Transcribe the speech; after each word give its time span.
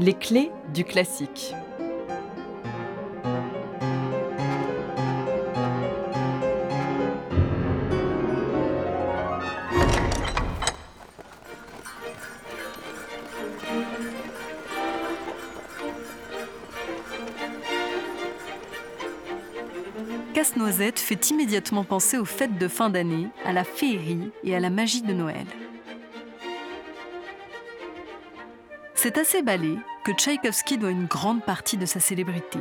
Les 0.00 0.14
clés 0.14 0.52
du 0.72 0.84
classique. 0.84 1.52
Casse-Noisette 20.32 21.00
fait 21.00 21.30
immédiatement 21.30 21.82
penser 21.82 22.18
aux 22.18 22.24
fêtes 22.24 22.56
de 22.56 22.68
fin 22.68 22.88
d'année, 22.88 23.26
à 23.44 23.52
la 23.52 23.64
féerie 23.64 24.30
et 24.44 24.54
à 24.54 24.60
la 24.60 24.70
magie 24.70 25.02
de 25.02 25.12
Noël. 25.12 25.46
C'est 29.00 29.24
ces 29.24 29.42
ballets 29.42 29.78
que 30.08 30.14
Tchaïkovski 30.14 30.78
doit 30.78 30.90
une 30.90 31.04
grande 31.04 31.44
partie 31.44 31.76
de 31.76 31.84
sa 31.84 32.00
célébrité. 32.00 32.60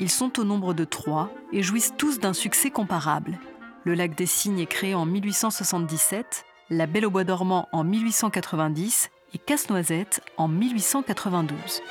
Ils 0.00 0.10
sont 0.10 0.40
au 0.40 0.42
nombre 0.42 0.74
de 0.74 0.82
trois 0.82 1.30
et 1.52 1.62
jouissent 1.62 1.94
tous 1.96 2.18
d'un 2.18 2.32
succès 2.32 2.70
comparable. 2.70 3.38
Le 3.84 3.94
Lac 3.94 4.16
des 4.16 4.26
Cygnes 4.26 4.58
est 4.58 4.66
créé 4.66 4.92
en 4.92 5.06
1877, 5.06 6.44
La 6.70 6.88
Belle 6.88 7.06
au 7.06 7.10
Bois 7.10 7.22
dormant 7.22 7.68
en 7.70 7.84
1890 7.84 9.10
et 9.32 9.38
Casse-Noisette 9.38 10.22
en 10.36 10.48
1892. 10.48 11.82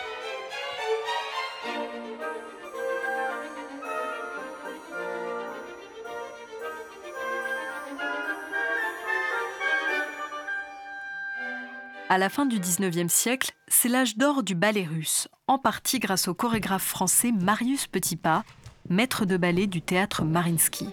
À 12.12 12.17
la 12.17 12.27
fin 12.27 12.45
du 12.45 12.59
XIXe 12.59 13.07
siècle, 13.09 13.54
c'est 13.70 13.87
l'âge 13.87 14.17
d'or 14.17 14.43
du 14.43 14.54
ballet 14.54 14.84
russe, 14.84 15.29
en 15.48 15.57
partie 15.57 15.98
grâce 15.98 16.27
au 16.27 16.34
chorégraphe 16.34 16.84
français 16.84 17.31
Marius 17.31 17.87
Petitpas, 17.87 18.43
maître 18.90 19.23
de 19.23 19.37
ballet 19.37 19.65
du 19.65 19.81
théâtre 19.81 20.26
Marinsky. 20.26 20.89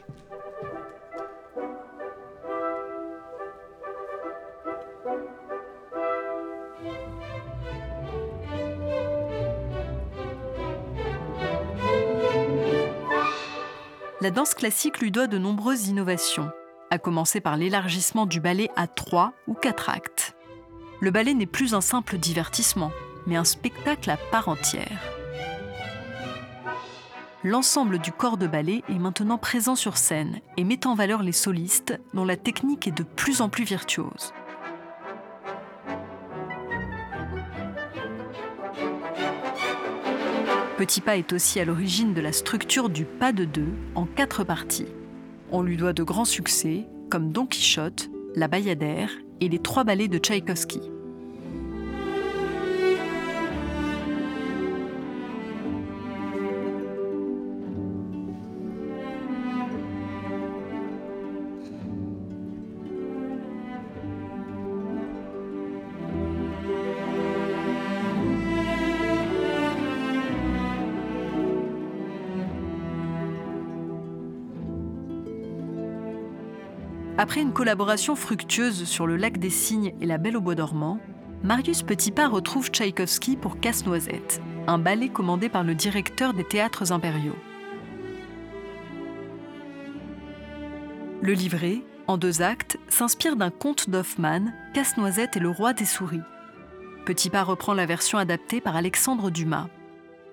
La 14.20 14.30
danse 14.30 14.54
classique 14.54 15.00
lui 15.00 15.10
doit 15.10 15.26
de 15.26 15.38
nombreuses 15.38 15.88
innovations, 15.88 16.52
à 16.92 16.98
commencer 16.98 17.40
par 17.40 17.56
l'élargissement 17.56 18.24
du 18.24 18.38
ballet 18.38 18.70
à 18.76 18.86
trois 18.86 19.32
ou 19.48 19.54
quatre 19.54 19.90
actes 19.90 20.37
le 21.00 21.10
ballet 21.10 21.34
n'est 21.34 21.46
plus 21.46 21.74
un 21.74 21.80
simple 21.80 22.18
divertissement, 22.18 22.90
mais 23.26 23.36
un 23.36 23.44
spectacle 23.44 24.10
à 24.10 24.16
part 24.16 24.48
entière. 24.48 25.00
L'ensemble 27.44 28.00
du 28.00 28.10
corps 28.10 28.36
de 28.36 28.48
ballet 28.48 28.82
est 28.88 28.98
maintenant 28.98 29.38
présent 29.38 29.76
sur 29.76 29.96
scène 29.96 30.40
et 30.56 30.64
met 30.64 30.86
en 30.86 30.94
valeur 30.94 31.22
les 31.22 31.32
solistes 31.32 31.98
dont 32.12 32.24
la 32.24 32.36
technique 32.36 32.88
est 32.88 32.96
de 32.96 33.04
plus 33.04 33.40
en 33.40 33.48
plus 33.48 33.64
virtuose. 33.64 34.32
Petit 40.76 41.00
Pas 41.00 41.16
est 41.16 41.32
aussi 41.32 41.60
à 41.60 41.64
l'origine 41.64 42.14
de 42.14 42.20
la 42.20 42.32
structure 42.32 42.88
du 42.88 43.04
pas 43.04 43.32
de 43.32 43.44
deux 43.44 43.72
en 43.94 44.04
quatre 44.04 44.44
parties. 44.44 44.86
On 45.50 45.62
lui 45.62 45.76
doit 45.76 45.92
de 45.92 46.02
grands 46.02 46.24
succès 46.24 46.86
comme 47.08 47.32
Don 47.32 47.46
Quichotte, 47.46 48.10
La 48.34 48.48
Bayadère 48.48 49.10
et 49.40 49.48
les 49.48 49.58
trois 49.58 49.84
ballets 49.84 50.08
de 50.08 50.18
Tchaïkovski. 50.18 50.80
Après 77.20 77.40
une 77.40 77.52
collaboration 77.52 78.14
fructueuse 78.14 78.84
sur 78.84 79.04
Le 79.04 79.16
Lac 79.16 79.38
des 79.38 79.50
Cygnes 79.50 79.92
et 80.00 80.06
La 80.06 80.18
Belle 80.18 80.36
au 80.36 80.40
Bois 80.40 80.54
dormant, 80.54 81.00
Marius 81.42 81.82
Petitpas 81.82 82.28
retrouve 82.28 82.70
Tchaïkovski 82.70 83.36
pour 83.36 83.58
Casse-Noisette, 83.58 84.40
un 84.68 84.78
ballet 84.78 85.08
commandé 85.08 85.48
par 85.48 85.64
le 85.64 85.74
directeur 85.74 86.32
des 86.32 86.44
théâtres 86.44 86.92
impériaux. 86.92 87.34
Le 91.20 91.32
livret, 91.32 91.82
en 92.06 92.18
deux 92.18 92.40
actes, 92.40 92.78
s'inspire 92.88 93.34
d'un 93.34 93.50
conte 93.50 93.90
d'Hoffmann, 93.90 94.54
Casse-Noisette 94.72 95.36
et 95.36 95.40
le 95.40 95.50
roi 95.50 95.72
des 95.72 95.86
souris. 95.86 96.22
Petitpas 97.04 97.42
reprend 97.42 97.74
la 97.74 97.86
version 97.86 98.18
adaptée 98.18 98.60
par 98.60 98.76
Alexandre 98.76 99.30
Dumas. 99.30 99.66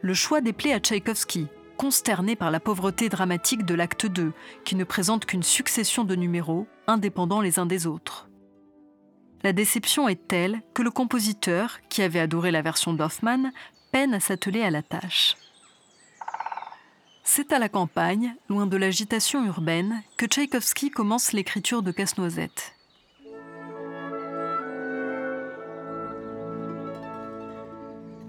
Le 0.01 0.13
choix 0.13 0.39
déplaît 0.39 0.73
à 0.73 0.79
Tchaïkovski, 0.79 1.47
consterné 1.77 2.35
par 2.35 2.51
la 2.51 2.59
pauvreté 2.59 3.09
dramatique 3.09 3.65
de 3.65 3.75
l'acte 3.75 4.05
2, 4.05 4.33
qui 4.63 4.75
ne 4.75 4.83
présente 4.83 5.25
qu'une 5.25 5.43
succession 5.43 6.03
de 6.03 6.15
numéros, 6.15 6.67
indépendants 6.87 7.41
les 7.41 7.59
uns 7.59 7.65
des 7.65 7.87
autres. 7.87 8.29
La 9.43 9.53
déception 9.53 10.07
est 10.07 10.27
telle 10.27 10.61
que 10.73 10.81
le 10.81 10.91
compositeur, 10.91 11.79
qui 11.89 12.01
avait 12.01 12.19
adoré 12.19 12.51
la 12.51 12.61
version 12.61 12.93
d'Hoffmann, 12.93 13.51
peine 13.91 14.13
à 14.13 14.19
s'atteler 14.19 14.61
à 14.61 14.71
la 14.71 14.81
tâche. 14.81 15.37
C'est 17.23 17.53
à 17.53 17.59
la 17.59 17.69
campagne, 17.69 18.35
loin 18.49 18.67
de 18.67 18.77
l'agitation 18.77 19.45
urbaine, 19.45 20.03
que 20.17 20.25
Tchaïkovski 20.25 20.91
commence 20.91 21.33
l'écriture 21.33 21.81
de 21.81 21.91
Casse-Noisette. 21.91 22.74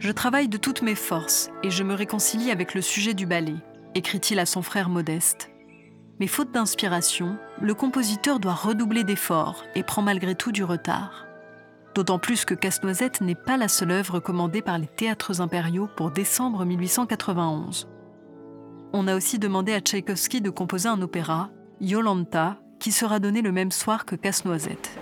Je 0.06 0.12
travaille 0.12 0.46
de 0.46 0.56
toutes 0.56 0.82
mes 0.82 0.94
forces 0.94 1.50
et 1.64 1.70
je 1.72 1.82
me 1.82 1.92
réconcilie 1.92 2.52
avec 2.52 2.74
le 2.74 2.80
sujet 2.80 3.12
du 3.12 3.26
ballet, 3.26 3.56
écrit-il 3.96 4.38
à 4.38 4.46
son 4.46 4.62
frère 4.62 4.88
Modeste. 4.88 5.50
Mais 6.20 6.28
faute 6.28 6.52
d'inspiration, 6.52 7.36
le 7.60 7.74
compositeur 7.74 8.38
doit 8.38 8.54
redoubler 8.54 9.02
d'efforts 9.02 9.64
et 9.74 9.82
prend 9.82 10.02
malgré 10.02 10.36
tout 10.36 10.52
du 10.52 10.62
retard. 10.62 11.26
D'autant 11.96 12.20
plus 12.20 12.44
que 12.44 12.54
Casse-Noisette 12.54 13.20
n'est 13.20 13.34
pas 13.34 13.56
la 13.56 13.66
seule 13.66 13.90
œuvre 13.90 14.20
commandée 14.20 14.62
par 14.62 14.78
les 14.78 14.86
théâtres 14.86 15.40
impériaux 15.40 15.88
pour 15.96 16.12
décembre 16.12 16.64
1891. 16.64 17.88
On 18.92 19.08
a 19.08 19.16
aussi 19.16 19.40
demandé 19.40 19.72
à 19.72 19.80
Tchaïkovski 19.80 20.40
de 20.40 20.50
composer 20.50 20.88
un 20.88 21.02
opéra, 21.02 21.50
Yolanta, 21.80 22.60
qui 22.78 22.92
sera 22.92 23.18
donné 23.18 23.42
le 23.42 23.50
même 23.50 23.72
soir 23.72 24.04
que 24.04 24.14
Casse-Noisette. 24.14 24.96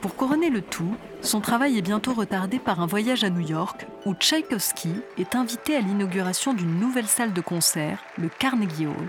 Pour 0.00 0.16
couronner 0.16 0.48
le 0.48 0.62
tout, 0.62 0.96
son 1.22 1.40
travail 1.40 1.76
est 1.76 1.82
bientôt 1.82 2.14
retardé 2.14 2.58
par 2.58 2.80
un 2.80 2.86
voyage 2.86 3.24
à 3.24 3.30
New 3.30 3.46
York 3.46 3.86
où 4.06 4.14
Tchaïkovski 4.14 4.90
est 5.18 5.34
invité 5.34 5.76
à 5.76 5.80
l'inauguration 5.80 6.54
d'une 6.54 6.78
nouvelle 6.78 7.06
salle 7.06 7.32
de 7.32 7.40
concert, 7.40 8.02
le 8.16 8.28
Carnegie 8.28 8.86
Hall. 8.86 9.08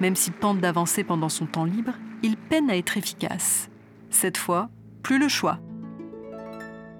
Même 0.00 0.16
s'il 0.16 0.32
tente 0.32 0.60
d'avancer 0.60 1.04
pendant 1.04 1.28
son 1.28 1.46
temps 1.46 1.64
libre, 1.64 1.92
il 2.22 2.36
peine 2.36 2.70
à 2.70 2.76
être 2.76 2.96
efficace. 2.96 3.68
Cette 4.10 4.38
fois, 4.38 4.70
plus 5.02 5.18
le 5.18 5.28
choix. 5.28 5.58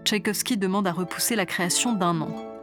Tchaïkovski 0.04 0.58
demande 0.58 0.86
à 0.86 0.92
repousser 0.92 1.34
la 1.34 1.46
création 1.46 1.92
d'un 1.94 2.20
an. 2.20 2.53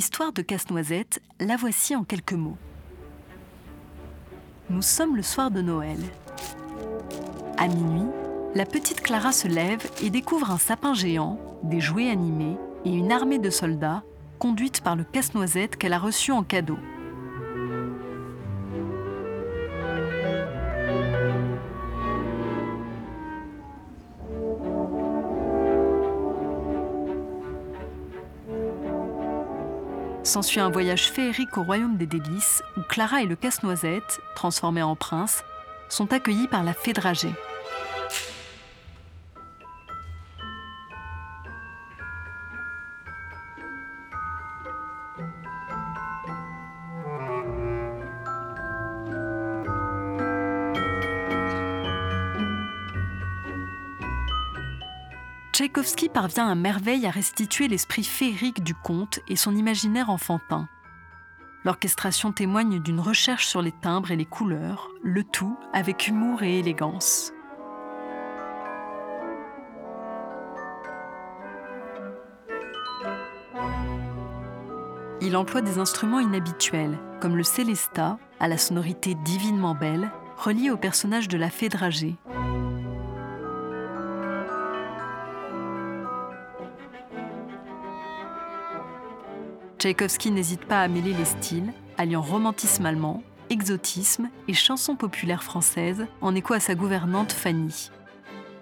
L'histoire 0.00 0.32
de 0.32 0.40
Casse-Noisette, 0.40 1.20
la 1.40 1.56
voici 1.56 1.94
en 1.94 2.04
quelques 2.04 2.32
mots. 2.32 2.56
Nous 4.70 4.80
sommes 4.80 5.14
le 5.14 5.22
soir 5.22 5.50
de 5.50 5.60
Noël. 5.60 5.98
À 7.58 7.68
minuit, 7.68 8.08
la 8.54 8.64
petite 8.64 9.02
Clara 9.02 9.30
se 9.30 9.46
lève 9.46 9.86
et 10.02 10.08
découvre 10.08 10.52
un 10.52 10.56
sapin 10.56 10.94
géant, 10.94 11.38
des 11.64 11.82
jouets 11.82 12.08
animés 12.08 12.56
et 12.86 12.94
une 12.94 13.12
armée 13.12 13.38
de 13.38 13.50
soldats, 13.50 14.02
conduite 14.38 14.80
par 14.80 14.96
le 14.96 15.04
casse-noisette 15.04 15.76
qu'elle 15.76 15.92
a 15.92 15.98
reçu 15.98 16.32
en 16.32 16.44
cadeau. 16.44 16.78
S'ensuit 30.22 30.60
un 30.60 30.70
voyage 30.70 31.10
féerique 31.10 31.56
au 31.56 31.62
royaume 31.62 31.96
des 31.96 32.06
délices 32.06 32.62
où 32.76 32.82
Clara 32.82 33.22
et 33.22 33.26
le 33.26 33.36
casse-noisette, 33.36 34.20
transformés 34.34 34.82
en 34.82 34.94
princes, 34.94 35.44
sont 35.88 36.12
accueillis 36.12 36.46
par 36.46 36.62
la 36.62 36.74
fée 36.74 36.92
dragée. 36.92 37.32
Tchaïkovski 55.60 56.08
parvient 56.08 56.48
à 56.48 56.54
merveille 56.54 57.06
à 57.06 57.10
restituer 57.10 57.68
l'esprit 57.68 58.02
féerique 58.02 58.64
du 58.64 58.74
conte 58.74 59.20
et 59.28 59.36
son 59.36 59.54
imaginaire 59.54 60.08
enfantin. 60.08 60.70
L'orchestration 61.66 62.32
témoigne 62.32 62.80
d'une 62.80 62.98
recherche 62.98 63.46
sur 63.46 63.60
les 63.60 63.72
timbres 63.82 64.10
et 64.10 64.16
les 64.16 64.24
couleurs, 64.24 64.88
le 65.02 65.22
tout 65.22 65.58
avec 65.74 66.08
humour 66.08 66.42
et 66.42 66.60
élégance. 66.60 67.34
Il 75.20 75.36
emploie 75.36 75.60
des 75.60 75.76
instruments 75.76 76.20
inhabituels, 76.20 76.98
comme 77.20 77.36
le 77.36 77.42
célesta, 77.42 78.18
à 78.38 78.48
la 78.48 78.56
sonorité 78.56 79.14
divinement 79.14 79.74
belle, 79.74 80.10
relié 80.38 80.70
au 80.70 80.78
personnage 80.78 81.28
de 81.28 81.36
la 81.36 81.50
fée 81.50 81.68
dragée. 81.68 82.16
Tchaïkovski 89.80 90.30
n'hésite 90.30 90.66
pas 90.66 90.82
à 90.82 90.88
mêler 90.88 91.14
les 91.14 91.24
styles, 91.24 91.72
alliant 91.96 92.20
romantisme 92.20 92.84
allemand, 92.84 93.22
exotisme 93.48 94.28
et 94.46 94.52
chansons 94.52 94.94
populaires 94.94 95.42
françaises 95.42 96.06
en 96.20 96.34
écho 96.34 96.52
à 96.52 96.60
sa 96.60 96.74
gouvernante 96.74 97.32
Fanny. 97.32 97.90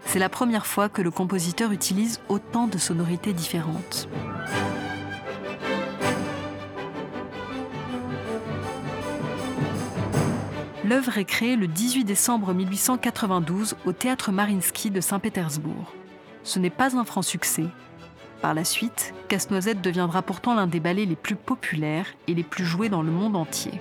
C'est 0.04 0.20
la 0.20 0.28
première 0.28 0.64
fois 0.64 0.88
que 0.88 1.02
le 1.02 1.10
compositeur 1.10 1.72
utilise 1.72 2.20
autant 2.28 2.68
de 2.68 2.78
sonorités 2.78 3.32
différentes. 3.32 4.08
L'œuvre 10.84 11.18
est 11.18 11.24
créée 11.24 11.56
le 11.56 11.66
18 11.66 12.04
décembre 12.04 12.54
1892 12.54 13.74
au 13.86 13.92
théâtre 13.92 14.30
Marinsky 14.30 14.92
de 14.92 15.00
Saint-Pétersbourg. 15.00 15.92
Ce 16.44 16.60
n'est 16.60 16.70
pas 16.70 16.96
un 16.96 17.04
franc 17.04 17.22
succès, 17.22 17.66
par 18.40 18.54
la 18.54 18.64
suite, 18.64 19.14
Casse-Noisette 19.28 19.80
deviendra 19.80 20.22
pourtant 20.22 20.54
l'un 20.54 20.66
des 20.66 20.80
ballets 20.80 21.04
les 21.04 21.16
plus 21.16 21.36
populaires 21.36 22.06
et 22.26 22.34
les 22.34 22.42
plus 22.42 22.64
joués 22.64 22.88
dans 22.88 23.02
le 23.02 23.10
monde 23.10 23.36
entier. 23.36 23.72